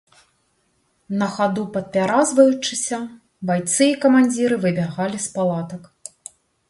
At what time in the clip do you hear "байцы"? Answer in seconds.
3.51-3.83